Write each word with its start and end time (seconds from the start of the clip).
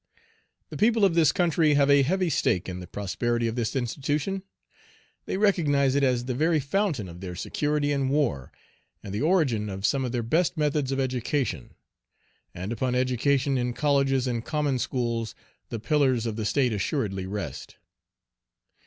The 0.71 0.77
people 0.77 1.05
of 1.05 1.13
this 1.13 1.31
country 1.31 1.75
have 1.75 1.91
a 1.91 2.01
heavy 2.01 2.31
stake 2.31 2.67
in 2.67 2.79
the 2.79 2.87
prosperity 2.87 3.47
of 3.47 3.55
this 3.55 3.75
institution. 3.75 4.41
They 5.27 5.37
recognize 5.37 5.93
it 5.93 6.01
as 6.03 6.25
the 6.25 6.33
very 6.33 6.59
fountain 6.59 7.07
of 7.07 7.21
their 7.21 7.35
security 7.35 7.91
in 7.91 8.09
war, 8.09 8.51
and 9.03 9.13
the 9.13 9.21
origin 9.21 9.69
of 9.69 9.85
some 9.85 10.03
of 10.03 10.11
their 10.11 10.23
best 10.23 10.57
methods 10.57 10.91
of 10.91 10.99
education. 10.99 11.75
And 12.55 12.71
upon 12.71 12.95
education 12.95 13.59
in 13.59 13.73
colleges 13.73 14.25
and 14.25 14.43
common 14.43 14.79
schools 14.79 15.35
the 15.69 15.79
pillars 15.79 16.25
of 16.25 16.35
the 16.35 16.45
State 16.45 16.73
assuredly 16.73 17.27
rest. 17.27 17.75